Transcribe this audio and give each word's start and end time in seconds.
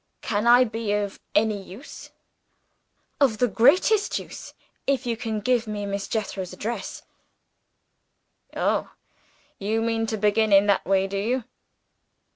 Can 0.23 0.47
I 0.47 0.63
be 0.63 0.93
of 0.93 1.19
any 1.35 1.61
use?" 1.61 2.09
"Of 3.19 3.37
the 3.37 3.47
greatest 3.47 4.17
use, 4.17 4.55
if 4.87 5.05
you 5.05 5.15
can 5.15 5.39
give 5.41 5.67
me 5.67 5.85
Miss 5.85 6.07
Jethro's 6.07 6.53
address." 6.53 7.03
"Oh! 8.57 8.93
You 9.59 9.79
mean 9.79 10.07
to 10.07 10.17
begin 10.17 10.51
in 10.51 10.65
that 10.65 10.87
way, 10.87 11.05
do 11.05 11.17
you?" 11.17 11.43